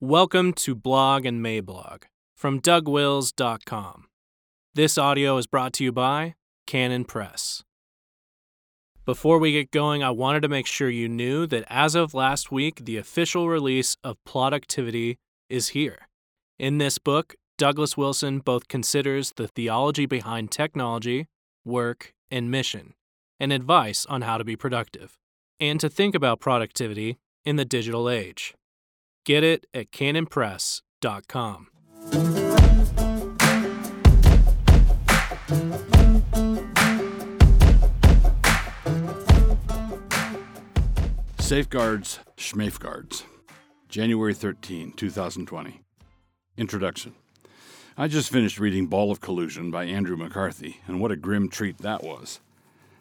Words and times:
Welcome 0.00 0.54
to 0.54 0.74
Blog 0.74 1.24
and 1.24 1.40
Mablog 1.40 2.02
from 2.34 2.60
DougWils.com. 2.60 4.06
This 4.74 4.98
audio 4.98 5.36
is 5.36 5.46
brought 5.46 5.72
to 5.74 5.84
you 5.84 5.92
by 5.92 6.34
Canon 6.66 7.04
Press. 7.04 7.62
Before 9.06 9.38
we 9.38 9.52
get 9.52 9.70
going, 9.70 10.02
I 10.02 10.10
wanted 10.10 10.40
to 10.40 10.48
make 10.48 10.66
sure 10.66 10.90
you 10.90 11.08
knew 11.08 11.46
that 11.46 11.64
as 11.68 11.94
of 11.94 12.12
last 12.12 12.50
week, 12.50 12.84
the 12.84 12.96
official 12.96 13.48
release 13.48 13.96
of 14.02 14.16
Productivity 14.24 15.16
is 15.48 15.68
here. 15.68 16.08
In 16.58 16.78
this 16.78 16.98
book, 16.98 17.36
Douglas 17.56 17.96
Wilson 17.96 18.40
both 18.40 18.66
considers 18.66 19.32
the 19.36 19.46
theology 19.46 20.06
behind 20.06 20.50
technology, 20.50 21.28
work, 21.64 22.12
and 22.32 22.50
mission, 22.50 22.94
and 23.38 23.52
advice 23.52 24.06
on 24.06 24.22
how 24.22 24.38
to 24.38 24.44
be 24.44 24.56
productive, 24.56 25.18
and 25.60 25.78
to 25.78 25.88
think 25.88 26.16
about 26.16 26.40
productivity 26.40 27.16
in 27.44 27.54
the 27.54 27.64
digital 27.64 28.10
age. 28.10 28.54
Get 29.24 29.42
it 29.42 29.66
at 29.72 29.90
canonpress.com. 29.90 31.68
Safeguards, 41.38 42.18
Schmafeguards. 42.36 43.22
January 43.88 44.34
13, 44.34 44.92
2020. 44.92 45.80
Introduction. 46.58 47.14
I 47.96 48.08
just 48.08 48.30
finished 48.30 48.60
reading 48.60 48.88
Ball 48.88 49.10
of 49.10 49.22
Collusion 49.22 49.70
by 49.70 49.84
Andrew 49.84 50.18
McCarthy, 50.18 50.82
and 50.86 51.00
what 51.00 51.10
a 51.10 51.16
grim 51.16 51.48
treat 51.48 51.78
that 51.78 52.04
was. 52.04 52.40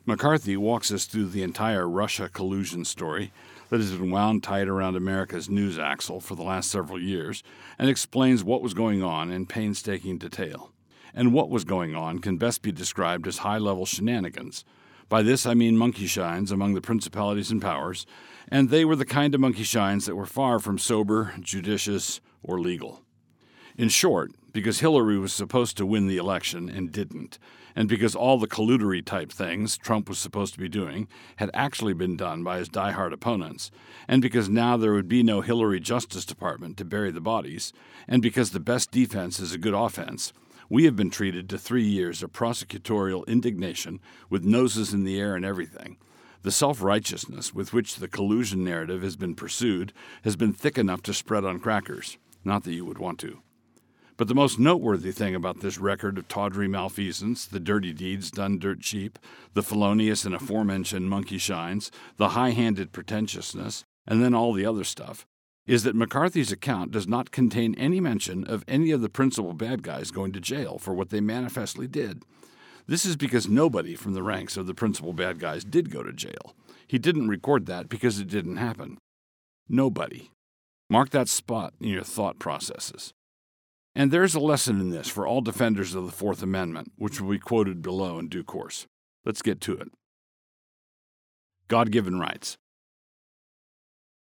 McCarthy 0.06 0.56
walks 0.56 0.90
us 0.90 1.04
through 1.04 1.28
the 1.28 1.44
entire 1.44 1.90
Russia 1.90 2.30
collusion 2.30 2.86
story 2.86 3.34
that 3.70 3.80
has 3.80 3.92
been 3.92 4.12
wound 4.12 4.44
tight 4.44 4.68
around 4.68 4.96
America's 4.96 5.50
news 5.50 5.80
axle 5.80 6.20
for 6.20 6.36
the 6.36 6.44
last 6.44 6.70
several 6.70 7.02
years 7.02 7.44
and 7.78 7.90
explains 7.90 8.44
what 8.44 8.62
was 8.62 8.74
going 8.74 9.04
on 9.04 9.32
in 9.32 9.46
painstaking 9.46 10.18
detail. 10.18 10.72
And 11.14 11.34
what 11.34 11.50
was 11.50 11.64
going 11.64 11.96
on 11.96 12.20
can 12.20 12.38
best 12.38 12.62
be 12.62 12.72
described 12.72 13.28
as 13.28 13.40
high 13.40 13.60
level 13.60 13.86
shenanigans. 13.86 14.66
By 15.10 15.22
this 15.22 15.46
I 15.46 15.54
mean 15.54 15.78
monkey 15.78 16.08
shines 16.08 16.52
among 16.52 16.74
the 16.74 16.82
principalities 16.82 17.52
and 17.52 17.62
powers, 17.62 18.06
and 18.48 18.70
they 18.70 18.84
were 18.84 18.96
the 18.96 19.06
kind 19.06 19.36
of 19.36 19.42
monkey 19.42 19.64
shines 19.64 20.06
that 20.06 20.16
were 20.16 20.26
far 20.26 20.60
from 20.60 20.78
sober, 20.78 21.34
judicious, 21.40 22.20
or 22.42 22.60
legal. 22.60 23.02
In 23.76 23.90
short, 23.90 24.34
because 24.52 24.82
Hillary 24.82 25.18
was 25.18 25.34
supposed 25.34 25.78
to 25.78 25.86
win 25.86 26.06
the 26.06 26.18
election 26.18 26.70
and 26.70 26.92
didn't, 26.92 27.40
and 27.76 27.90
because 27.90 28.16
all 28.16 28.38
the 28.38 28.48
colludery 28.48 29.04
type 29.04 29.32
things 29.32 29.78
Trump 29.78 30.08
was 30.08 30.20
supposed 30.20 30.54
to 30.54 30.60
be 30.60 30.70
doing 30.70 31.08
had 31.38 31.50
actually 31.56 31.94
been 31.94 32.16
done 32.16 32.44
by 32.44 32.60
his 32.60 32.70
die-hard 32.70 33.14
opponents, 33.14 33.72
and 34.08 34.22
because 34.22 34.48
now 34.48 34.78
there 34.78 34.94
would 34.94 35.08
be 35.08 35.24
no 35.24 35.42
Hillary 35.42 35.80
Justice 35.80 36.24
Department 36.24 36.78
to 36.78 36.86
bury 36.86 37.10
the 37.10 37.20
bodies, 37.20 37.74
and 38.08 38.22
because 38.22 38.52
the 38.52 38.60
best 38.60 38.92
defense 38.92 39.40
is 39.40 39.54
a 39.54 39.58
good 39.58 39.74
offense, 39.74 40.34
we 40.70 40.86
have 40.86 40.96
been 40.96 41.10
treated 41.10 41.50
to 41.50 41.58
three 41.58 41.84
years 41.84 42.22
of 42.22 42.32
prosecutorial 42.32 43.26
indignation 43.26 44.00
with 44.30 44.46
noses 44.46 44.94
in 44.94 45.04
the 45.04 45.20
air 45.20 45.36
and 45.36 45.44
everything. 45.44 45.98
The 46.44 46.52
self 46.52 46.80
righteousness 46.84 47.56
with 47.56 47.74
which 47.74 47.96
the 47.96 48.08
collusion 48.08 48.64
narrative 48.64 49.02
has 49.02 49.16
been 49.16 49.34
pursued 49.34 49.94
has 50.24 50.36
been 50.36 50.54
thick 50.54 50.78
enough 50.78 51.02
to 51.04 51.14
spread 51.14 51.44
on 51.44 51.60
crackers. 51.60 52.20
Not 52.44 52.66
that 52.66 52.74
you 52.74 52.86
would 52.86 53.00
want 53.00 53.18
to. 53.22 53.42
But 54.16 54.28
the 54.28 54.36
most 54.36 54.60
noteworthy 54.60 55.12
thing 55.12 55.34
about 55.34 55.62
this 55.62 55.80
record 55.80 56.18
of 56.18 56.28
tawdry 56.28 56.68
malfeasance, 56.68 57.46
the 57.46 57.60
dirty 57.60 57.94
deeds 57.94 58.30
done 58.30 58.60
dirt 58.60 58.80
cheap, 58.80 59.18
the 59.54 59.64
felonious 59.64 60.24
and 60.24 60.36
aforementioned 60.36 61.10
monkey 61.10 61.40
shines, 61.40 61.90
the 62.18 62.30
high 62.30 62.52
handed 62.52 62.92
pretentiousness, 62.92 63.84
and 64.06 64.24
then 64.24 64.36
all 64.36 64.54
the 64.54 64.66
other 64.66 64.84
stuff, 64.84 65.26
is 65.66 65.84
that 65.84 65.96
McCarthy's 65.96 66.52
account 66.52 66.92
does 66.92 67.08
not 67.08 67.32
contain 67.32 67.74
any 67.76 68.00
mention 68.00 68.44
of 68.46 68.64
any 68.68 68.92
of 68.92 69.02
the 69.02 69.10
principal 69.10 69.54
bad 69.54 69.82
guys 69.82 70.12
going 70.12 70.32
to 70.34 70.40
jail 70.40 70.78
for 70.78 70.94
what 70.94 71.10
they 71.10 71.22
manifestly 71.22 71.88
did. 71.88 72.22
This 72.86 73.06
is 73.06 73.16
because 73.16 73.48
nobody 73.48 73.96
from 73.96 74.14
the 74.14 74.24
ranks 74.24 74.58
of 74.58 74.68
the 74.68 74.74
principal 74.74 75.14
bad 75.14 75.40
guys 75.40 75.64
did 75.64 75.90
go 75.90 76.04
to 76.04 76.14
jail. 76.14 76.54
He 76.86 77.00
didn't 77.00 77.30
record 77.30 77.66
that 77.66 77.90
because 77.90 78.20
it 78.20 78.28
didn't 78.28 78.58
happen. 78.58 78.98
Nobody. 79.70 80.30
Mark 80.90 81.10
that 81.12 81.30
spot 81.30 81.74
in 81.80 81.88
your 81.88 82.04
thought 82.04 82.38
processes. 82.40 83.14
And 83.96 84.10
there's 84.10 84.34
a 84.34 84.40
lesson 84.40 84.80
in 84.80 84.90
this 84.90 85.08
for 85.08 85.28
all 85.28 85.42
defenders 85.42 85.94
of 85.94 86.06
the 86.06 86.12
Fourth 86.12 86.42
Amendment, 86.42 86.94
which 86.98 87.22
will 87.22 87.30
be 87.30 87.40
quoted 87.40 87.82
below 87.82 88.18
in 88.18 88.28
due 88.28 88.44
course. 88.44 88.88
Let's 89.24 89.42
get 89.42 89.62
to 89.62 89.74
it. 89.74 89.90
God 91.68 91.92
given 91.92 92.20
rights. 92.20 92.58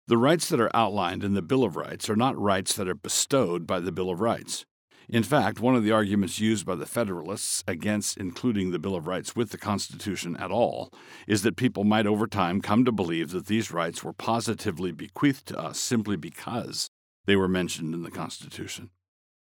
The 0.08 0.18
rights 0.18 0.48
that 0.48 0.60
are 0.60 0.74
outlined 0.74 1.22
in 1.22 1.34
the 1.34 1.42
Bill 1.42 1.62
of 1.62 1.76
Rights 1.76 2.10
are 2.10 2.16
not 2.16 2.36
rights 2.36 2.74
that 2.74 2.88
are 2.88 2.94
bestowed 2.94 3.66
by 3.66 3.78
the 3.78 3.92
Bill 3.92 4.10
of 4.10 4.20
Rights. 4.20 4.64
In 5.08 5.22
fact, 5.22 5.60
one 5.60 5.76
of 5.76 5.84
the 5.84 5.92
arguments 5.92 6.40
used 6.40 6.66
by 6.66 6.74
the 6.74 6.86
Federalists 6.86 7.62
against 7.68 8.16
including 8.16 8.70
the 8.70 8.78
Bill 8.78 8.96
of 8.96 9.06
Rights 9.06 9.36
with 9.36 9.50
the 9.50 9.58
Constitution 9.58 10.36
at 10.36 10.50
all 10.50 10.92
is 11.28 11.42
that 11.42 11.56
people 11.56 11.84
might 11.84 12.06
over 12.06 12.26
time 12.26 12.60
come 12.60 12.84
to 12.84 12.92
believe 12.92 13.30
that 13.30 13.46
these 13.46 13.70
rights 13.70 14.02
were 14.02 14.12
positively 14.12 14.90
bequeathed 14.90 15.46
to 15.46 15.58
us 15.58 15.78
simply 15.78 16.16
because 16.16 16.88
they 17.26 17.36
were 17.36 17.48
mentioned 17.48 17.94
in 17.94 18.02
the 18.02 18.10
Constitution. 18.10 18.90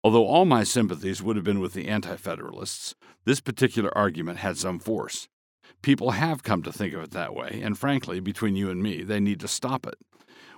Although 0.08 0.26
all 0.26 0.46
my 0.46 0.64
sympathies 0.64 1.22
would 1.22 1.36
have 1.36 1.44
been 1.44 1.60
with 1.60 1.74
the 1.74 1.90
Anti 1.90 2.16
Federalists, 2.16 2.96
this 3.26 3.42
particular 3.42 3.92
argument 3.94 4.40
had 4.40 4.58
some 4.58 4.80
force. 4.80 5.28
People 5.82 6.12
have 6.12 6.44
come 6.44 6.64
to 6.64 6.72
think 6.72 6.94
of 6.94 7.04
it 7.04 7.12
that 7.12 7.36
way, 7.36 7.60
and 7.62 7.78
frankly, 7.78 8.22
between 8.22 8.56
you 8.56 8.70
and 8.70 8.82
me, 8.82 9.04
they 9.04 9.20
need 9.20 9.42
to 9.42 9.50
stop 9.50 9.86
it. 9.86 9.96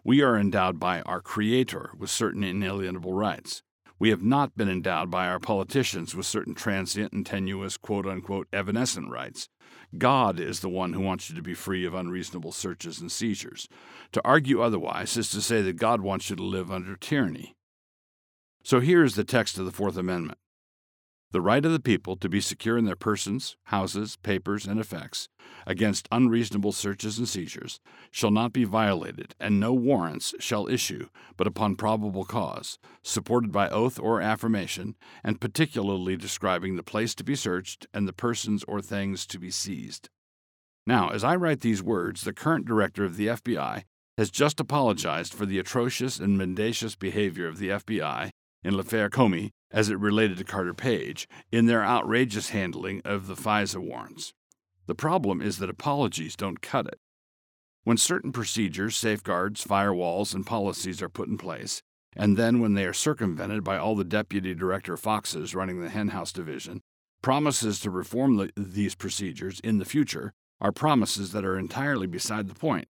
We 0.04 0.22
are 0.22 0.38
endowed 0.38 0.80
by 0.80 1.02
our 1.02 1.20
Creator 1.20 1.94
with 1.98 2.12
certain 2.12 2.44
inalienable 2.44 3.16
rights. 3.16 3.64
We 3.98 4.12
have 4.12 4.22
not 4.22 4.56
been 4.56 4.70
endowed 4.70 5.10
by 5.10 5.28
our 5.28 5.40
politicians 5.40 6.14
with 6.14 6.28
certain 6.28 6.54
transient 6.54 7.12
and 7.12 7.26
tenuous, 7.26 7.76
quote 7.76 8.06
unquote, 8.06 8.48
evanescent 8.54 9.10
rights. 9.10 9.50
God 9.98 10.40
is 10.40 10.60
the 10.60 10.70
one 10.70 10.94
who 10.94 11.02
wants 11.02 11.28
you 11.28 11.36
to 11.36 11.42
be 11.42 11.56
free 11.56 11.88
of 11.88 11.96
unreasonable 11.96 12.52
searches 12.52 13.02
and 13.02 13.12
seizures. 13.12 13.68
To 14.12 14.22
argue 14.24 14.62
otherwise 14.62 15.18
is 15.18 15.32
to 15.32 15.42
say 15.42 15.64
that 15.64 15.78
God 15.78 16.02
wants 16.02 16.30
you 16.30 16.36
to 16.36 16.44
live 16.44 16.70
under 16.70 16.96
tyranny. 16.96 17.56
So 18.64 18.82
here 18.82 19.04
is 19.04 19.16
the 19.16 19.24
text 19.24 19.58
of 19.58 19.66
the 19.66 19.72
Fourth 19.72 19.98
Amendment 19.98 20.38
The 21.32 21.42
right 21.42 21.66
of 21.66 21.72
the 21.72 21.80
people 21.80 22.16
to 22.18 22.30
be 22.30 22.42
secure 22.42 22.78
in 22.78 22.86
their 22.86 22.96
persons, 22.96 23.56
houses, 23.66 24.18
papers, 24.18 24.68
and 24.68 24.80
effects 24.80 25.30
against 25.66 26.08
unreasonable 26.12 26.74
searches 26.74 27.18
and 27.18 27.28
seizures 27.28 27.80
shall 28.12 28.32
not 28.32 28.54
be 28.54 28.66
violated, 28.66 29.34
and 29.40 29.60
no 29.60 29.74
warrants 29.74 30.36
shall 30.40 30.68
issue 30.68 31.08
but 31.38 31.48
upon 31.48 31.78
probable 31.78 32.26
cause, 32.26 32.78
supported 33.02 33.52
by 33.52 33.70
oath 33.70 34.00
or 34.00 34.22
affirmation, 34.22 34.96
and 35.24 35.42
particularly 35.42 36.18
describing 36.18 36.76
the 36.76 36.84
place 36.84 37.16
to 37.16 37.24
be 37.24 37.36
searched 37.36 37.88
and 37.94 38.08
the 38.08 38.14
persons 38.14 38.64
or 38.68 38.82
things 38.82 39.26
to 39.26 39.40
be 39.40 39.50
seized. 39.50 40.10
Now, 40.86 41.10
as 41.10 41.24
I 41.24 41.36
write 41.36 41.62
these 41.62 41.82
words, 41.82 42.22
the 42.22 42.34
current 42.34 42.66
director 42.66 43.06
of 43.06 43.16
the 43.16 43.28
FBI 43.28 43.84
has 44.18 44.30
just 44.30 44.60
apologized 44.60 45.34
for 45.34 45.46
the 45.46 45.60
atrocious 45.60 46.20
and 46.20 46.38
mendacious 46.38 46.96
behavior 46.96 47.48
of 47.48 47.58
the 47.58 47.70
FBI 47.70 48.32
in 48.64 48.76
L'Affaire 48.76 49.10
Comey 49.10 49.52
as 49.72 49.90
it 49.90 50.00
related 50.00 50.38
to 50.38 50.44
Carter 50.44 50.74
Page 50.74 51.28
in 51.52 51.66
their 51.66 51.84
outrageous 51.84 52.50
handling 52.50 53.02
of 53.06 53.28
the 53.28 53.36
FISA 53.36 53.78
warrants. 53.78 54.34
The 54.88 54.96
problem 54.96 55.42
is 55.42 55.60
that 55.60 55.70
apologies 55.70 56.36
don't 56.36 56.62
cut 56.62 56.88
it. 56.88 57.00
When 57.84 57.98
certain 57.98 58.32
procedures, 58.32 58.98
safeguards, 58.98 59.64
firewalls, 59.64 60.34
and 60.34 60.46
policies 60.46 61.02
are 61.02 61.10
put 61.10 61.28
in 61.28 61.38
place, 61.38 61.82
and 62.16 62.38
then 62.38 62.60
when 62.60 62.74
they 62.74 62.86
are 62.86 62.94
circumvented 62.94 63.64
by 63.64 63.78
all 63.78 63.96
the 63.96 64.04
deputy 64.04 64.54
director 64.54 64.98
foxes 64.98 65.56
running 65.56 65.80
the 65.80 65.90
henhouse 65.90 66.32
division, 66.32 66.82
promises 67.22 67.80
to 67.82 67.90
reform 67.90 68.38
the, 68.38 68.52
these 68.58 68.96
procedures 68.96 69.60
in 69.62 69.78
the 69.78 69.86
future 69.86 70.34
are 70.60 70.72
promises 70.72 71.32
that 71.32 71.46
are 71.46 71.58
entirely 71.58 72.08
beside 72.08 72.48
the 72.48 72.56
point. 72.56 72.88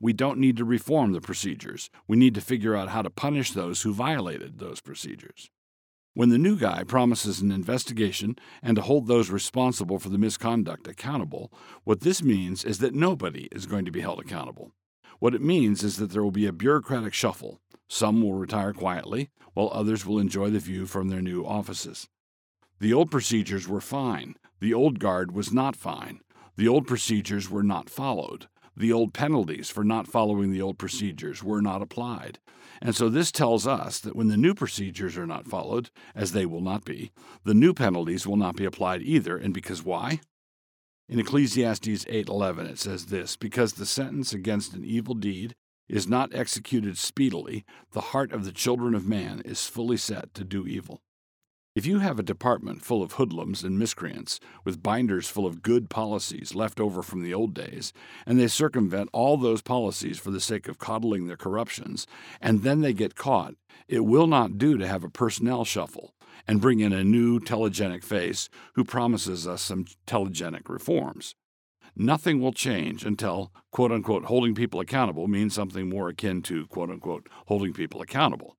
We 0.00 0.14
don't 0.14 0.38
need 0.38 0.56
to 0.56 0.64
reform 0.64 1.12
the 1.12 1.20
procedures. 1.20 1.90
We 2.08 2.16
need 2.16 2.34
to 2.34 2.40
figure 2.40 2.74
out 2.74 2.88
how 2.88 3.02
to 3.02 3.10
punish 3.10 3.50
those 3.50 3.82
who 3.82 3.92
violated 3.92 4.58
those 4.58 4.80
procedures. 4.80 5.50
When 6.14 6.30
the 6.30 6.38
new 6.38 6.56
guy 6.56 6.84
promises 6.84 7.40
an 7.40 7.52
investigation 7.52 8.36
and 8.62 8.76
to 8.76 8.82
hold 8.82 9.06
those 9.06 9.30
responsible 9.30 9.98
for 9.98 10.08
the 10.08 10.18
misconduct 10.18 10.88
accountable, 10.88 11.52
what 11.84 12.00
this 12.00 12.22
means 12.22 12.64
is 12.64 12.78
that 12.78 12.94
nobody 12.94 13.46
is 13.52 13.66
going 13.66 13.84
to 13.84 13.92
be 13.92 14.00
held 14.00 14.18
accountable. 14.20 14.72
What 15.18 15.34
it 15.34 15.42
means 15.42 15.84
is 15.84 15.98
that 15.98 16.10
there 16.10 16.22
will 16.22 16.30
be 16.30 16.46
a 16.46 16.52
bureaucratic 16.52 17.12
shuffle. 17.12 17.60
Some 17.86 18.22
will 18.22 18.34
retire 18.34 18.72
quietly, 18.72 19.28
while 19.52 19.70
others 19.72 20.06
will 20.06 20.18
enjoy 20.18 20.48
the 20.48 20.58
view 20.58 20.86
from 20.86 21.08
their 21.08 21.20
new 21.20 21.44
offices. 21.44 22.08
The 22.80 22.94
old 22.94 23.10
procedures 23.10 23.68
were 23.68 23.82
fine. 23.82 24.36
The 24.60 24.72
old 24.72 24.98
guard 24.98 25.32
was 25.32 25.52
not 25.52 25.76
fine. 25.76 26.20
The 26.56 26.68
old 26.68 26.86
procedures 26.86 27.50
were 27.50 27.62
not 27.62 27.90
followed 27.90 28.48
the 28.80 28.92
old 28.92 29.14
penalties 29.14 29.70
for 29.70 29.84
not 29.84 30.08
following 30.08 30.50
the 30.50 30.62
old 30.62 30.78
procedures 30.78 31.42
were 31.44 31.62
not 31.62 31.82
applied. 31.82 32.38
And 32.82 32.96
so 32.96 33.08
this 33.08 33.30
tells 33.30 33.66
us 33.66 34.00
that 34.00 34.16
when 34.16 34.28
the 34.28 34.36
new 34.38 34.54
procedures 34.54 35.18
are 35.18 35.26
not 35.26 35.46
followed, 35.46 35.90
as 36.14 36.32
they 36.32 36.46
will 36.46 36.62
not 36.62 36.84
be, 36.84 37.12
the 37.44 37.54
new 37.54 37.74
penalties 37.74 38.26
will 38.26 38.38
not 38.38 38.56
be 38.56 38.64
applied 38.64 39.02
either. 39.02 39.36
And 39.36 39.52
because 39.52 39.84
why? 39.84 40.20
In 41.08 41.18
Ecclesiastes 41.18 42.04
8:11 42.06 42.70
it 42.70 42.78
says 42.78 43.06
this, 43.06 43.36
because 43.36 43.74
the 43.74 43.86
sentence 43.86 44.32
against 44.32 44.72
an 44.72 44.84
evil 44.84 45.14
deed 45.14 45.54
is 45.88 46.08
not 46.08 46.34
executed 46.34 46.96
speedily, 46.96 47.64
the 47.92 48.00
heart 48.00 48.32
of 48.32 48.44
the 48.44 48.52
children 48.52 48.94
of 48.94 49.06
man 49.06 49.42
is 49.44 49.66
fully 49.66 49.96
set 49.96 50.32
to 50.34 50.44
do 50.44 50.66
evil. 50.66 51.02
If 51.72 51.86
you 51.86 52.00
have 52.00 52.18
a 52.18 52.24
department 52.24 52.82
full 52.82 53.00
of 53.00 53.12
hoodlums 53.12 53.62
and 53.62 53.78
miscreants, 53.78 54.40
with 54.64 54.82
binders 54.82 55.28
full 55.28 55.46
of 55.46 55.62
good 55.62 55.88
policies 55.88 56.52
left 56.52 56.80
over 56.80 57.00
from 57.00 57.22
the 57.22 57.32
old 57.32 57.54
days, 57.54 57.92
and 58.26 58.40
they 58.40 58.48
circumvent 58.48 59.08
all 59.12 59.36
those 59.36 59.62
policies 59.62 60.18
for 60.18 60.32
the 60.32 60.40
sake 60.40 60.66
of 60.66 60.78
coddling 60.78 61.28
their 61.28 61.36
corruptions, 61.36 62.08
and 62.40 62.64
then 62.64 62.80
they 62.80 62.92
get 62.92 63.14
caught, 63.14 63.54
it 63.86 64.00
will 64.00 64.26
not 64.26 64.58
do 64.58 64.78
to 64.78 64.86
have 64.88 65.04
a 65.04 65.08
personnel 65.08 65.64
shuffle 65.64 66.12
and 66.48 66.60
bring 66.60 66.80
in 66.80 66.92
a 66.92 67.04
new 67.04 67.38
telegenic 67.38 68.02
face 68.02 68.48
who 68.74 68.82
promises 68.82 69.46
us 69.46 69.62
some 69.62 69.84
telegenic 70.08 70.68
reforms. 70.68 71.36
Nothing 71.94 72.40
will 72.40 72.52
change 72.52 73.04
until, 73.04 73.52
quote 73.70 73.92
unquote, 73.92 74.24
holding 74.24 74.56
people 74.56 74.80
accountable 74.80 75.28
means 75.28 75.54
something 75.54 75.88
more 75.88 76.08
akin 76.08 76.42
to, 76.42 76.66
quote 76.66 76.90
unquote, 76.90 77.28
holding 77.46 77.72
people 77.72 78.02
accountable. 78.02 78.56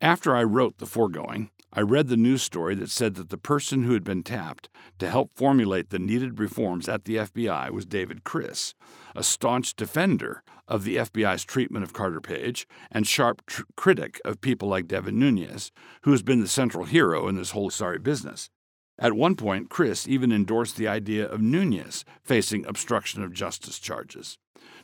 After 0.00 0.34
I 0.36 0.44
wrote 0.44 0.78
the 0.78 0.86
foregoing, 0.86 1.50
I 1.72 1.80
read 1.80 2.08
the 2.08 2.18
news 2.18 2.42
story 2.42 2.74
that 2.74 2.90
said 2.90 3.14
that 3.14 3.30
the 3.30 3.38
person 3.38 3.84
who 3.84 3.94
had 3.94 4.04
been 4.04 4.22
tapped 4.22 4.68
to 4.98 5.08
help 5.08 5.30
formulate 5.34 5.88
the 5.88 5.98
needed 5.98 6.38
reforms 6.38 6.86
at 6.86 7.04
the 7.04 7.16
FBI 7.16 7.70
was 7.70 7.86
David 7.86 8.24
Kris, 8.24 8.74
a 9.16 9.22
staunch 9.22 9.74
defender 9.74 10.42
of 10.68 10.84
the 10.84 10.96
FBI's 10.96 11.44
treatment 11.44 11.82
of 11.82 11.94
Carter 11.94 12.20
Page 12.20 12.68
and 12.90 13.06
sharp 13.06 13.46
tr- 13.46 13.62
critic 13.74 14.20
of 14.22 14.42
people 14.42 14.68
like 14.68 14.86
Devin 14.86 15.18
Nunes, 15.18 15.72
who 16.02 16.10
has 16.10 16.22
been 16.22 16.40
the 16.40 16.48
central 16.48 16.84
hero 16.84 17.26
in 17.26 17.36
this 17.36 17.52
whole 17.52 17.70
sorry 17.70 17.98
business. 17.98 18.50
At 19.02 19.14
one 19.14 19.34
point, 19.34 19.68
Kris 19.68 20.06
even 20.06 20.30
endorsed 20.30 20.76
the 20.76 20.86
idea 20.86 21.26
of 21.26 21.40
Nunes 21.40 22.04
facing 22.22 22.64
obstruction 22.64 23.20
of 23.20 23.32
justice 23.32 23.80
charges. 23.80 24.38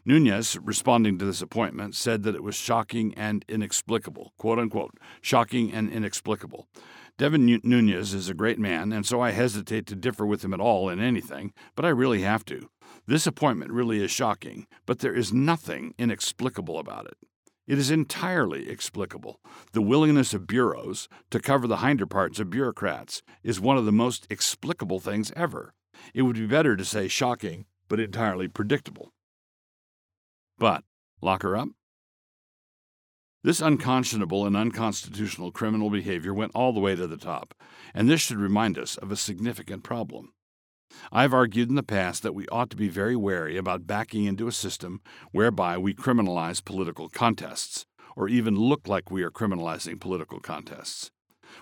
Nunes, 0.04 0.58
responding 0.60 1.18
to 1.18 1.24
this 1.24 1.40
appointment, 1.40 1.94
said 1.94 2.24
that 2.24 2.34
it 2.34 2.42
was 2.42 2.56
shocking 2.56 3.14
and 3.14 3.44
inexplicable, 3.48 4.32
quote 4.36 4.58
unquote, 4.58 4.98
shocking 5.20 5.72
and 5.72 5.88
inexplicable. 5.88 6.66
Devin 7.16 7.60
Nunes 7.62 8.12
is 8.12 8.28
a 8.28 8.34
great 8.34 8.58
man, 8.58 8.92
and 8.92 9.06
so 9.06 9.20
I 9.20 9.30
hesitate 9.30 9.86
to 9.86 9.94
differ 9.94 10.26
with 10.26 10.44
him 10.44 10.52
at 10.52 10.58
all 10.58 10.88
in 10.88 10.98
anything, 10.98 11.52
but 11.76 11.84
I 11.84 11.90
really 11.90 12.22
have 12.22 12.44
to. 12.46 12.68
This 13.06 13.24
appointment 13.24 13.70
really 13.70 14.02
is 14.02 14.10
shocking, 14.10 14.66
but 14.84 14.98
there 14.98 15.14
is 15.14 15.32
nothing 15.32 15.94
inexplicable 15.96 16.80
about 16.80 17.06
it. 17.06 17.18
It 17.68 17.78
is 17.78 17.90
entirely 17.90 18.70
explicable. 18.70 19.40
The 19.72 19.82
willingness 19.82 20.32
of 20.32 20.46
bureaus 20.46 21.06
to 21.30 21.38
cover 21.38 21.66
the 21.66 21.76
hinder 21.76 22.06
parts 22.06 22.40
of 22.40 22.48
bureaucrats 22.48 23.22
is 23.44 23.60
one 23.60 23.76
of 23.76 23.84
the 23.84 23.92
most 23.92 24.26
explicable 24.30 25.00
things 25.00 25.30
ever. 25.36 25.74
It 26.14 26.22
would 26.22 26.36
be 26.36 26.46
better 26.46 26.76
to 26.76 26.84
say 26.84 27.08
shocking, 27.08 27.66
but 27.86 28.00
entirely 28.00 28.48
predictable. 28.48 29.12
But 30.56 30.84
lock 31.20 31.42
her 31.42 31.58
up? 31.58 31.68
This 33.44 33.60
unconscionable 33.60 34.46
and 34.46 34.56
unconstitutional 34.56 35.52
criminal 35.52 35.90
behavior 35.90 36.32
went 36.32 36.52
all 36.54 36.72
the 36.72 36.80
way 36.80 36.96
to 36.96 37.06
the 37.06 37.18
top, 37.18 37.54
and 37.92 38.08
this 38.08 38.22
should 38.22 38.38
remind 38.38 38.78
us 38.78 38.96
of 38.96 39.12
a 39.12 39.16
significant 39.16 39.84
problem. 39.84 40.32
I've 41.12 41.34
argued 41.34 41.68
in 41.68 41.74
the 41.74 41.82
past 41.82 42.22
that 42.22 42.34
we 42.34 42.46
ought 42.48 42.70
to 42.70 42.76
be 42.76 42.88
very 42.88 43.16
wary 43.16 43.56
about 43.56 43.86
backing 43.86 44.24
into 44.24 44.48
a 44.48 44.52
system 44.52 45.00
whereby 45.32 45.78
we 45.78 45.94
criminalize 45.94 46.64
political 46.64 47.08
contests, 47.08 47.86
or 48.16 48.28
even 48.28 48.56
look 48.56 48.88
like 48.88 49.10
we 49.10 49.22
are 49.22 49.30
criminalizing 49.30 50.00
political 50.00 50.40
contests. 50.40 51.10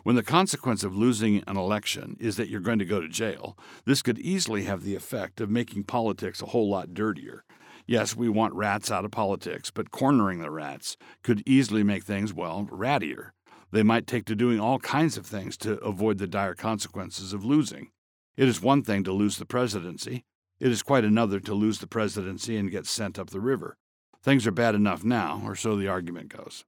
When 0.03 0.17
the 0.17 0.23
consequence 0.23 0.83
of 0.83 0.97
losing 0.97 1.45
an 1.47 1.57
election 1.57 2.17
is 2.19 2.37
that 2.37 2.49
you're 2.49 2.61
going 2.61 2.81
to 2.81 2.85
go 2.85 3.01
to 3.01 3.09
jail, 3.09 3.57
this 3.85 4.03
could 4.03 4.19
easily 4.19 4.65
have 4.65 4.83
the 4.83 4.97
effect 4.97 5.41
of 5.41 5.49
making 5.49 5.85
politics 5.85 6.43
a 6.43 6.47
whole 6.47 6.69
lot 6.69 6.93
dirtier 6.93 7.45
Yes, 7.89 8.17
we 8.17 8.29
want 8.29 8.53
rats 8.55 8.91
out 8.91 9.05
of 9.05 9.13
politics, 9.13 9.71
but 9.71 9.93
cornering 9.93 10.41
the 10.41 10.51
rats 10.51 10.97
could 11.23 11.41
easily 11.47 11.85
make 11.85 12.03
things, 12.03 12.35
well, 12.35 12.69
rattier. 12.73 13.31
They 13.71 13.85
might 13.85 14.09
take 14.09 14.25
to 14.27 14.35
doing 14.35 14.59
all 14.59 14.81
kinds 14.81 15.17
of 15.17 15.25
things 15.25 15.57
to 15.59 15.79
avoid 15.79 16.19
the 16.19 16.27
dire 16.27 16.55
consequences 16.55 17.33
of 17.33 17.45
losing. 17.45 17.91
It 18.37 18.49
is 18.49 18.61
one 18.61 18.83
thing 18.83 19.03
to 19.05 19.13
lose 19.13 19.39
the 19.39 19.47
presidency, 19.47 20.25
it 20.59 20.71
is 20.71 20.83
quite 20.83 21.05
another 21.05 21.41
to 21.41 21.55
lose 21.55 21.79
the 21.79 21.87
presidency 21.87 22.57
and 22.57 22.71
get 22.71 22.87
sent 22.87 23.19
up 23.19 23.31
the 23.31 23.41
river. 23.41 23.77
Things 24.23 24.47
are 24.47 24.53
bad 24.53 24.75
enough 24.75 25.05
now, 25.05 25.43
or 25.45 25.55
so 25.55 25.77
the 25.77 25.89
argument 25.89 26.29
goes. 26.29 26.65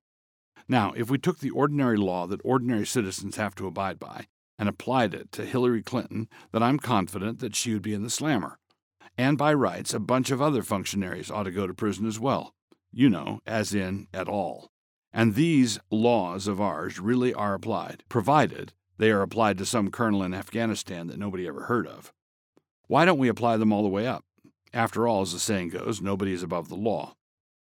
Now, 0.69 0.93
if 0.97 1.11
we 1.11 1.19
took 1.19 1.39
the 1.39 1.51
ordinary 1.51 1.97
law 1.97 2.27
that 2.27 2.41
ordinary 2.45 2.87
citizens 2.87 3.37
have 3.37 3.55
to 3.57 3.67
abide 3.67 3.99
by 3.99 4.27
and 4.59 4.69
applied 4.69 5.15
it 5.15 5.33
to 5.33 5.47
Hillary 5.47 5.83
Clinton, 5.83 6.29
then 6.53 6.63
I'm 6.63 6.79
confident 6.79 7.39
that 7.39 7.57
she 7.57 7.73
would 7.73 7.83
be 7.83 7.95
in 7.95 8.03
the 8.03 8.11
slammer. 8.11 8.59
And 9.17 9.39
by 9.39 9.55
rights, 9.55 9.95
a 9.95 9.99
bunch 9.99 10.31
of 10.31 10.43
other 10.43 10.63
functionaries 10.63 11.31
ought 11.31 11.45
to 11.45 11.51
go 11.51 11.67
to 11.67 11.75
prison 11.75 12.07
as 12.07 12.21
well. 12.21 12.55
You 12.93 13.09
know, 13.09 13.41
as 13.47 13.75
in 13.75 14.09
at 14.13 14.29
all. 14.29 14.71
And 15.13 15.35
these 15.35 15.79
laws 15.91 16.47
of 16.47 16.61
ours 16.61 17.01
really 17.01 17.33
are 17.35 17.55
applied, 17.55 18.05
provided 18.09 18.73
they 18.99 19.11
are 19.11 19.23
applied 19.23 19.59
to 19.59 19.67
some 19.67 19.91
colonel 19.91 20.23
in 20.23 20.35
Afghanistan 20.35 21.07
that 21.07 21.19
nobody 21.19 21.47
ever 21.47 21.63
heard 21.63 21.87
of. 21.87 22.13
Why 22.87 23.05
don't 23.05 23.19
we 23.19 23.29
apply 23.29 23.57
them 23.57 23.73
all 23.73 23.83
the 23.83 23.89
way 23.89 24.07
up? 24.07 24.25
After 24.73 25.07
all, 25.07 25.23
as 25.23 25.33
the 25.33 25.39
saying 25.39 25.71
goes, 25.71 26.03
nobody 26.03 26.33
is 26.33 26.43
above 26.43 26.69
the 26.69 26.77
law. 26.77 27.15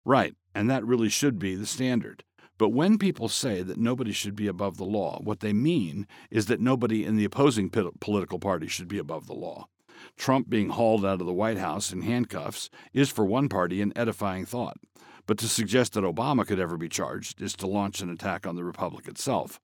Right, 0.05 0.35
and 0.55 0.71
that 0.71 0.85
really 0.85 1.09
should 1.09 1.39
be 1.39 1.55
the 1.55 1.67
standard. 1.67 2.25
But 2.57 2.69
when 2.69 2.99
people 2.99 3.29
say 3.29 3.63
that 3.63 3.79
nobody 3.79 4.13
should 4.13 4.37
be 4.37 4.47
above 4.47 4.77
the 4.77 4.85
law, 4.85 5.21
what 5.23 5.41
they 5.41 5.53
mean 5.53 6.07
is 6.31 6.47
that 6.47 6.61
nobody 6.61 7.05
in 7.05 7.17
the 7.17 7.25
opposing 7.25 7.69
political 7.69 8.39
party 8.39 8.69
should 8.69 8.89
be 8.89 8.99
above 8.99 9.27
the 9.27 9.35
law. 9.35 9.67
Trump 10.17 10.49
being 10.49 10.69
hauled 10.69 11.05
out 11.05 11.21
of 11.21 11.27
the 11.27 11.33
White 11.33 11.59
House 11.59 11.93
in 11.93 12.03
handcuffs 12.03 12.71
is 12.93 13.11
for 13.11 13.25
one 13.25 13.49
party 13.49 13.81
an 13.83 13.93
edifying 13.97 14.45
thought, 14.45 14.77
but 15.27 15.39
to 15.39 15.49
suggest 15.49 15.95
that 15.95 16.05
Obama 16.05 16.47
could 16.47 16.61
ever 16.61 16.77
be 16.77 16.89
charged 16.89 17.43
is 17.43 17.55
to 17.55 17.67
launch 17.67 18.01
an 18.01 18.11
attack 18.11 18.47
on 18.47 18.55
the 18.55 18.65
Republic 18.65 19.09
itself. 19.09 19.59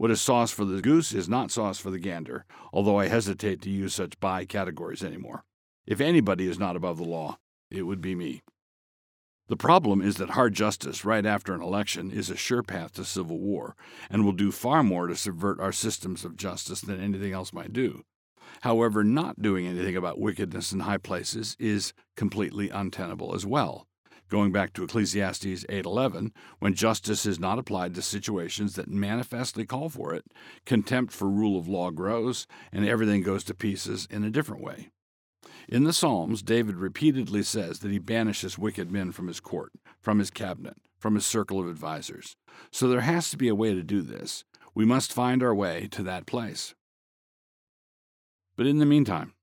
What 0.00 0.10
is 0.10 0.18
sauce 0.18 0.50
for 0.50 0.64
the 0.64 0.80
goose 0.80 1.12
is 1.12 1.28
not 1.28 1.50
sauce 1.50 1.78
for 1.78 1.90
the 1.90 1.98
gander, 1.98 2.46
although 2.72 2.98
I 2.98 3.08
hesitate 3.08 3.60
to 3.60 3.70
use 3.70 3.92
such 3.92 4.18
by 4.18 4.46
categories 4.46 5.04
anymore. 5.04 5.44
If 5.86 6.00
anybody 6.00 6.46
is 6.46 6.58
not 6.58 6.74
above 6.74 6.96
the 6.96 7.04
law, 7.04 7.36
it 7.70 7.82
would 7.82 8.00
be 8.00 8.14
me. 8.14 8.40
The 9.48 9.58
problem 9.58 10.00
is 10.00 10.16
that 10.16 10.30
hard 10.30 10.54
justice 10.54 11.04
right 11.04 11.26
after 11.26 11.52
an 11.52 11.60
election 11.60 12.10
is 12.10 12.30
a 12.30 12.34
sure 12.34 12.62
path 12.62 12.94
to 12.94 13.04
civil 13.04 13.38
war 13.40 13.76
and 14.08 14.24
will 14.24 14.32
do 14.32 14.50
far 14.50 14.82
more 14.82 15.06
to 15.06 15.14
subvert 15.14 15.60
our 15.60 15.70
systems 15.70 16.24
of 16.24 16.38
justice 16.38 16.80
than 16.80 16.98
anything 16.98 17.34
else 17.34 17.52
might 17.52 17.74
do. 17.74 18.02
However, 18.62 19.04
not 19.04 19.42
doing 19.42 19.66
anything 19.66 19.96
about 19.96 20.18
wickedness 20.18 20.72
in 20.72 20.80
high 20.80 20.96
places 20.96 21.56
is 21.58 21.92
completely 22.16 22.70
untenable 22.70 23.34
as 23.34 23.44
well. 23.44 23.86
Going 24.30 24.52
back 24.52 24.72
to 24.74 24.84
Ecclesiastes 24.84 25.64
8:11, 25.68 26.32
when 26.60 26.74
justice 26.74 27.26
is 27.26 27.40
not 27.40 27.58
applied 27.58 27.96
to 27.96 28.02
situations 28.02 28.76
that 28.76 28.88
manifestly 28.88 29.66
call 29.66 29.88
for 29.88 30.14
it, 30.14 30.24
contempt 30.64 31.12
for 31.12 31.28
rule 31.28 31.58
of 31.58 31.66
law 31.66 31.90
grows 31.90 32.46
and 32.70 32.86
everything 32.86 33.22
goes 33.22 33.42
to 33.44 33.54
pieces 33.54 34.06
in 34.08 34.22
a 34.22 34.30
different 34.30 34.62
way. 34.62 34.90
In 35.68 35.82
the 35.82 35.92
Psalms, 35.92 36.42
David 36.42 36.76
repeatedly 36.76 37.42
says 37.42 37.80
that 37.80 37.90
he 37.90 37.98
banishes 37.98 38.56
wicked 38.56 38.92
men 38.92 39.10
from 39.10 39.26
his 39.26 39.40
court, 39.40 39.72
from 40.00 40.20
his 40.20 40.30
cabinet, 40.30 40.76
from 40.96 41.16
his 41.16 41.26
circle 41.26 41.60
of 41.60 41.68
advisers. 41.68 42.36
So 42.70 42.88
there 42.88 43.00
has 43.00 43.30
to 43.30 43.36
be 43.36 43.48
a 43.48 43.54
way 43.54 43.74
to 43.74 43.82
do 43.82 44.00
this. 44.00 44.44
We 44.76 44.84
must 44.84 45.12
find 45.12 45.42
our 45.42 45.54
way 45.54 45.88
to 45.90 46.04
that 46.04 46.26
place. 46.26 46.76
But 48.54 48.68
in 48.68 48.78
the 48.78 48.86
meantime, 48.86 49.34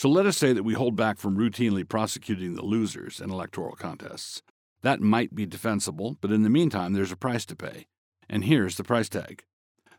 so 0.00 0.08
let 0.08 0.24
us 0.24 0.38
say 0.38 0.54
that 0.54 0.62
we 0.62 0.72
hold 0.72 0.96
back 0.96 1.18
from 1.18 1.36
routinely 1.36 1.86
prosecuting 1.86 2.54
the 2.54 2.64
losers 2.64 3.20
in 3.20 3.30
electoral 3.30 3.76
contests. 3.76 4.40
That 4.80 5.02
might 5.02 5.34
be 5.34 5.44
defensible, 5.44 6.16
but 6.22 6.32
in 6.32 6.42
the 6.42 6.48
meantime, 6.48 6.94
there's 6.94 7.12
a 7.12 7.16
price 7.16 7.44
to 7.44 7.54
pay. 7.54 7.84
And 8.26 8.46
here's 8.46 8.78
the 8.78 8.82
price 8.82 9.10
tag. 9.10 9.44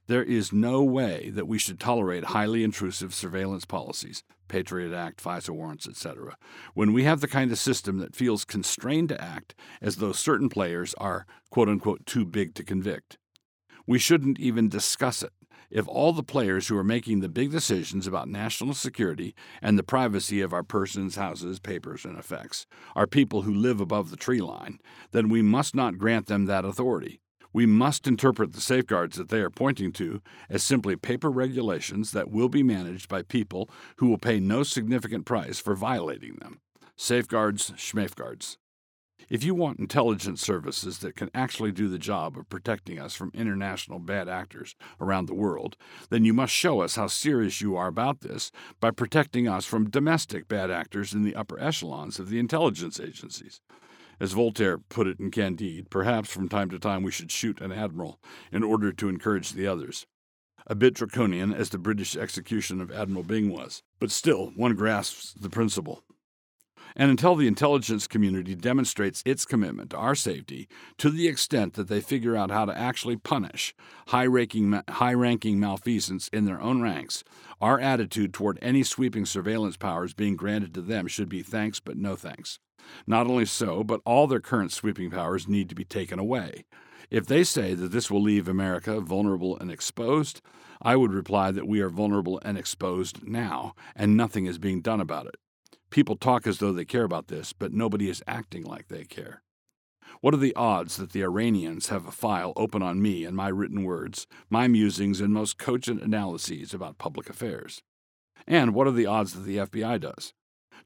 There 0.07 0.23
is 0.23 0.51
no 0.51 0.81
way 0.81 1.29
that 1.29 1.47
we 1.47 1.59
should 1.59 1.79
tolerate 1.79 2.23
highly 2.23 2.63
intrusive 2.63 3.13
surveillance 3.13 3.65
policies, 3.65 4.23
Patriot 4.47 4.91
Act, 4.91 5.23
FISA 5.23 5.51
warrants, 5.51 5.87
etc., 5.87 6.35
when 6.73 6.93
we 6.93 7.03
have 7.03 7.21
the 7.21 7.27
kind 7.27 7.51
of 7.51 7.59
system 7.59 7.99
that 7.99 8.15
feels 8.15 8.43
constrained 8.43 9.09
to 9.09 9.21
act 9.21 9.53
as 9.83 9.97
though 9.97 10.13
certain 10.13 10.49
players 10.49 10.95
are, 10.95 11.27
quote 11.51 11.69
unquote, 11.69 12.07
too 12.07 12.25
big 12.25 12.55
to 12.55 12.63
convict. 12.63 13.19
We 13.85 13.99
shouldn't 13.99 14.39
even 14.39 14.67
discuss 14.67 15.21
it 15.21 15.33
if 15.71 15.87
all 15.87 16.13
the 16.13 16.21
players 16.21 16.67
who 16.67 16.77
are 16.77 16.83
making 16.83 17.21
the 17.21 17.29
big 17.29 17.49
decisions 17.49 18.05
about 18.05 18.27
national 18.27 18.73
security 18.73 19.33
and 19.61 19.79
the 19.79 19.83
privacy 19.83 20.41
of 20.41 20.53
our 20.53 20.63
persons, 20.63 21.15
houses, 21.15 21.59
papers, 21.59 22.05
and 22.05 22.17
effects 22.17 22.67
are 22.95 23.07
people 23.07 23.43
who 23.43 23.53
live 23.53 23.79
above 23.79 24.11
the 24.11 24.17
tree 24.17 24.41
line, 24.41 24.79
then 25.11 25.29
we 25.29 25.41
must 25.41 25.73
not 25.73 25.97
grant 25.97 26.27
them 26.27 26.45
that 26.45 26.65
authority. 26.65 27.21
We 27.53 27.65
must 27.65 28.07
interpret 28.07 28.53
the 28.53 28.61
safeguards 28.61 29.17
that 29.17 29.29
they 29.29 29.39
are 29.39 29.49
pointing 29.49 29.91
to 29.93 30.21
as 30.49 30.63
simply 30.63 30.95
paper 30.95 31.29
regulations 31.29 32.11
that 32.11 32.31
will 32.31 32.49
be 32.49 32.63
managed 32.63 33.09
by 33.09 33.23
people 33.23 33.69
who 33.97 34.07
will 34.07 34.17
pay 34.17 34.39
no 34.39 34.63
significant 34.63 35.25
price 35.25 35.59
for 35.59 35.75
violating 35.75 36.35
them. 36.35 36.61
Safeguards, 36.95 37.71
schmafeguards. 37.71 38.57
If 39.31 39.45
you 39.45 39.55
want 39.55 39.79
intelligence 39.79 40.41
services 40.41 40.97
that 40.97 41.15
can 41.15 41.31
actually 41.33 41.71
do 41.71 41.87
the 41.87 41.97
job 41.97 42.37
of 42.37 42.49
protecting 42.49 42.99
us 42.99 43.15
from 43.15 43.31
international 43.33 43.97
bad 43.97 44.27
actors 44.27 44.75
around 44.99 45.27
the 45.27 45.33
world, 45.33 45.77
then 46.09 46.25
you 46.25 46.33
must 46.33 46.51
show 46.51 46.81
us 46.81 46.97
how 46.97 47.07
serious 47.07 47.61
you 47.61 47.77
are 47.77 47.87
about 47.87 48.19
this 48.19 48.51
by 48.81 48.91
protecting 48.91 49.47
us 49.47 49.65
from 49.65 49.89
domestic 49.89 50.49
bad 50.49 50.69
actors 50.69 51.13
in 51.13 51.23
the 51.23 51.33
upper 51.33 51.57
echelons 51.61 52.19
of 52.19 52.29
the 52.29 52.39
intelligence 52.39 52.99
agencies. 52.99 53.61
As 54.19 54.33
Voltaire 54.33 54.77
put 54.77 55.07
it 55.07 55.17
in 55.17 55.31
Candide, 55.31 55.89
perhaps 55.89 56.29
from 56.29 56.49
time 56.49 56.69
to 56.69 56.77
time 56.77 57.01
we 57.01 57.11
should 57.11 57.31
shoot 57.31 57.61
an 57.61 57.71
admiral 57.71 58.19
in 58.51 58.63
order 58.63 58.91
to 58.91 59.07
encourage 59.07 59.53
the 59.53 59.65
others. 59.65 60.05
A 60.67 60.75
bit 60.75 60.95
draconian 60.95 61.53
as 61.53 61.69
the 61.69 61.77
British 61.77 62.17
execution 62.17 62.81
of 62.81 62.91
Admiral 62.91 63.23
Byng 63.23 63.49
was, 63.49 63.81
but 63.97 64.11
still 64.11 64.51
one 64.57 64.75
grasps 64.75 65.31
the 65.39 65.49
principle. 65.49 66.03
And 66.95 67.09
until 67.09 67.35
the 67.35 67.47
intelligence 67.47 68.07
community 68.07 68.55
demonstrates 68.55 69.23
its 69.25 69.45
commitment 69.45 69.91
to 69.91 69.97
our 69.97 70.15
safety 70.15 70.67
to 70.97 71.09
the 71.09 71.27
extent 71.27 71.73
that 71.73 71.87
they 71.87 72.01
figure 72.01 72.35
out 72.35 72.51
how 72.51 72.65
to 72.65 72.77
actually 72.77 73.15
punish 73.15 73.73
high-ranking, 74.07 74.81
high-ranking 74.89 75.59
malfeasance 75.59 76.27
in 76.29 76.45
their 76.45 76.61
own 76.61 76.81
ranks, 76.81 77.23
our 77.61 77.79
attitude 77.79 78.33
toward 78.33 78.59
any 78.61 78.83
sweeping 78.83 79.25
surveillance 79.25 79.77
powers 79.77 80.13
being 80.13 80.35
granted 80.35 80.73
to 80.73 80.81
them 80.81 81.07
should 81.07 81.29
be 81.29 81.41
thanks 81.41 81.79
but 81.79 81.97
no 81.97 82.15
thanks. 82.15 82.59
Not 83.05 83.27
only 83.27 83.45
so, 83.45 83.83
but 83.83 84.01
all 84.05 84.27
their 84.27 84.39
current 84.39 84.71
sweeping 84.71 85.11
powers 85.11 85.47
need 85.47 85.69
to 85.69 85.75
be 85.75 85.85
taken 85.85 86.19
away. 86.19 86.65
If 87.09 87.27
they 87.27 87.43
say 87.43 87.73
that 87.73 87.91
this 87.91 88.09
will 88.09 88.21
leave 88.21 88.47
America 88.47 88.99
vulnerable 89.01 89.57
and 89.59 89.69
exposed, 89.69 90.41
I 90.81 90.95
would 90.95 91.13
reply 91.13 91.51
that 91.51 91.67
we 91.67 91.81
are 91.81 91.89
vulnerable 91.89 92.41
and 92.43 92.57
exposed 92.57 93.27
now, 93.27 93.75
and 93.95 94.17
nothing 94.17 94.45
is 94.45 94.57
being 94.57 94.81
done 94.81 95.01
about 95.01 95.27
it. 95.27 95.35
People 95.91 96.15
talk 96.15 96.47
as 96.47 96.59
though 96.59 96.71
they 96.71 96.85
care 96.85 97.03
about 97.03 97.27
this, 97.27 97.51
but 97.51 97.73
nobody 97.73 98.09
is 98.09 98.23
acting 98.25 98.63
like 98.63 98.87
they 98.87 99.03
care. 99.03 99.43
What 100.21 100.33
are 100.33 100.37
the 100.37 100.55
odds 100.55 100.95
that 100.97 101.11
the 101.11 101.21
Iranians 101.21 101.89
have 101.89 102.07
a 102.07 102.11
file 102.11 102.53
open 102.55 102.81
on 102.81 103.01
me 103.01 103.25
and 103.25 103.35
my 103.35 103.49
written 103.49 103.83
words, 103.83 104.25
my 104.49 104.67
musings, 104.67 105.19
and 105.19 105.33
most 105.33 105.57
cogent 105.57 106.01
analyses 106.01 106.73
about 106.73 106.97
public 106.97 107.29
affairs? 107.29 107.81
And 108.47 108.73
what 108.73 108.87
are 108.87 108.91
the 108.91 109.05
odds 109.05 109.33
that 109.33 109.41
the 109.41 109.57
FBI 109.57 109.99
does? 109.99 110.33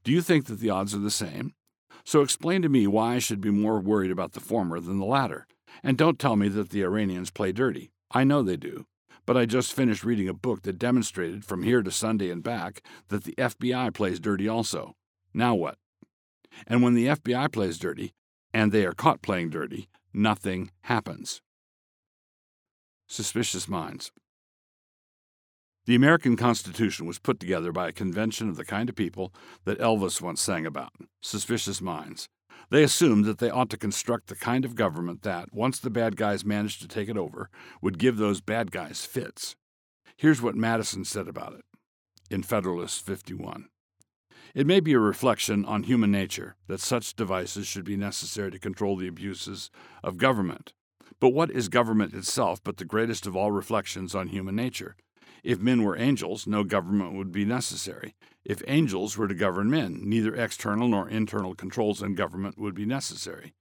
Do 0.04 0.12
you 0.12 0.22
think 0.22 0.46
that 0.46 0.60
the 0.60 0.72
odds 0.72 0.96
are 0.96 1.00
the 1.00 1.12
same? 1.12 1.54
So 2.04 2.22
explain 2.22 2.62
to 2.64 2.70
me 2.70 2.88
why 2.88 3.16
I 3.16 3.20
should 3.20 3.42
be 3.42 3.52
more 3.52 3.80
worried 3.80 4.12
about 4.12 4.34
the 4.34 4.40
former 4.40 4.80
than 4.80 5.00
the 5.00 5.06
latter. 5.06 5.48
And 5.84 5.98
don't 5.98 6.20
tell 6.20 6.36
me 6.36 6.48
that 6.50 6.70
the 6.70 6.84
Iranians 6.84 7.30
play 7.30 7.52
dirty. 7.52 7.92
I 8.12 8.24
know 8.24 8.42
they 8.42 8.58
do. 8.58 8.86
But 9.26 9.38
I 9.38 9.46
just 9.46 9.74
finished 9.74 10.04
reading 10.04 10.30
a 10.30 10.34
book 10.34 10.62
that 10.64 10.78
demonstrated 10.78 11.46
from 11.46 11.64
here 11.64 11.82
to 11.82 11.92
Sunday 11.92 12.30
and 12.30 12.44
back 12.44 12.84
that 13.10 13.24
the 13.24 13.34
FBI 13.34 13.94
plays 13.94 14.20
dirty 14.20 14.48
also. 14.48 14.96
Now 15.34 15.56
what? 15.56 15.78
And 16.68 16.84
when 16.84 16.94
the 16.94 17.08
FBI 17.08 17.52
plays 17.52 17.78
dirty, 17.78 18.14
and 18.54 18.72
they 18.72 18.86
are 18.86 18.94
caught 18.94 19.22
playing 19.22 19.50
dirty, 19.50 19.90
nothing 20.14 20.72
happens. 20.84 21.42
Suspicious 23.08 23.68
Minds. 23.68 24.12
The 25.86 25.96
American 25.96 26.36
Constitution 26.36 27.06
was 27.06 27.20
put 27.20 27.40
together 27.40 27.72
by 27.72 27.90
a 27.90 27.92
convention 27.94 28.50
of 28.50 28.56
the 28.56 28.66
kind 28.66 28.90
of 28.90 28.96
people 28.96 29.34
that 29.66 29.80
Elvis 29.80 30.22
once 30.22 30.42
sang 30.42 30.66
about 30.66 30.94
suspicious 31.22 31.82
minds. 31.82 32.28
They 32.70 32.84
assumed 32.84 33.26
that 33.26 33.38
they 33.38 33.50
ought 33.50 33.70
to 33.70 33.78
construct 33.78 34.28
the 34.28 34.36
kind 34.36 34.66
of 34.66 34.76
government 34.76 35.22
that, 35.22 35.54
once 35.54 35.80
the 35.80 35.90
bad 35.90 36.16
guys 36.16 36.46
managed 36.46 36.82
to 36.82 36.88
take 36.88 37.10
it 37.10 37.18
over, 37.18 37.50
would 37.82 38.00
give 38.00 38.18
those 38.18 38.42
bad 38.42 38.72
guys 38.72 39.06
fits. 39.06 39.56
Here's 40.18 40.42
what 40.42 40.56
Madison 40.56 41.06
said 41.06 41.28
about 41.28 41.54
it 41.54 41.66
in 42.30 42.44
Federalist 42.44 43.06
51. 43.06 43.68
It 44.54 44.66
may 44.66 44.80
be 44.80 44.94
a 44.94 45.00
reflection 45.00 45.66
on 45.66 45.84
human 45.84 46.12
nature 46.12 46.56
that 46.68 46.80
such 46.80 47.16
devices 47.16 47.68
should 47.68 47.84
be 47.84 47.98
necessary 47.98 48.52
to 48.52 48.60
control 48.60 48.96
the 48.96 49.08
abuses 49.08 49.70
of 50.02 50.18
government. 50.18 50.74
But 51.20 51.30
what 51.30 51.52
is 51.52 51.68
government 51.70 52.14
itself 52.14 52.64
but 52.64 52.78
the 52.78 52.86
greatest 52.86 53.28
of 53.28 53.36
all 53.36 53.52
reflections 53.52 54.16
on 54.16 54.30
human 54.30 54.56
nature? 54.56 54.96
If 55.46 55.60
men 55.60 55.84
were 55.84 55.96
angels, 55.96 56.48
no 56.48 56.64
government 56.64 57.14
would 57.14 57.32
be 57.32 57.46
necessary. 57.46 58.16
If 58.44 58.64
angels 58.68 59.16
were 59.16 59.28
to 59.28 59.36
govern 59.36 59.70
men, 59.70 60.00
neither 60.02 60.36
external 60.36 60.88
nor 60.88 61.08
internal 61.08 61.54
controls 61.54 62.02
in 62.02 62.16
government 62.16 62.58
would 62.58 62.74
be 62.74 62.88
necessary. 62.88 63.54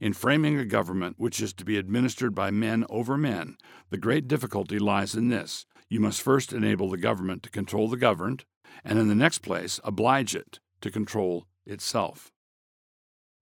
In 0.00 0.12
framing 0.12 0.56
a 0.56 0.64
government 0.64 1.16
which 1.18 1.40
is 1.40 1.52
to 1.54 1.64
be 1.64 1.78
administered 1.78 2.32
by 2.32 2.52
men 2.52 2.86
over 2.88 3.18
men, 3.18 3.56
the 3.90 3.98
great 3.98 4.28
difficulty 4.28 4.78
lies 4.78 5.16
in 5.16 5.30
this 5.30 5.66
you 5.88 5.98
must 5.98 6.22
first 6.22 6.52
enable 6.52 6.88
the 6.88 6.96
government 6.96 7.42
to 7.42 7.50
control 7.50 7.88
the 7.88 7.96
governed, 7.96 8.44
and 8.84 9.00
in 9.00 9.08
the 9.08 9.14
next 9.16 9.38
place, 9.38 9.80
oblige 9.82 10.36
it 10.36 10.60
to 10.80 10.92
control 10.92 11.48
itself. 11.66 12.30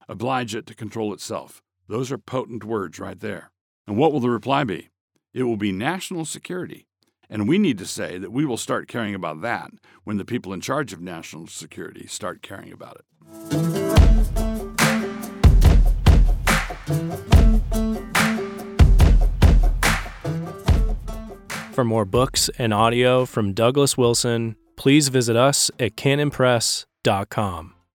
Oblige 0.09 0.55
it 0.55 0.67
to 0.67 0.75
control 0.75 1.13
itself. 1.13 1.61
Those 1.87 2.11
are 2.11 2.17
potent 2.17 2.65
words 2.65 2.99
right 2.99 3.21
there. 3.21 3.53
And 3.87 3.99
what 3.99 4.11
will 4.11 4.21
the 4.21 4.31
reply 4.31 4.65
be? 4.65 4.89
It 5.35 5.43
will 5.43 5.59
be 5.59 5.71
national 5.71 6.25
security. 6.25 6.87
And 7.31 7.49
we 7.49 7.59
need 7.59 7.79
to 7.79 7.87
say 7.87 8.19
that 8.19 8.33
we 8.33 8.45
will 8.45 8.57
start 8.57 8.89
caring 8.89 9.15
about 9.15 9.41
that 9.43 9.71
when 10.03 10.17
the 10.17 10.25
people 10.25 10.53
in 10.53 10.61
charge 10.61 10.93
of 10.93 11.01
national 11.01 11.47
security 11.47 12.09
start 12.09 12.43
caring 12.43 12.73
about 12.73 12.97
it. 12.97 13.05
For 21.73 21.85
more 21.85 22.05
books 22.05 22.51
and 22.59 22.75
audio 22.75 23.25
from 23.25 23.55
Douglas 23.55 23.97
Wilson, 23.97 24.57
please 24.77 25.09
visit 25.09 25.37
us 25.37 25.71
at 25.79 25.97
canonpress.com. 25.97 27.75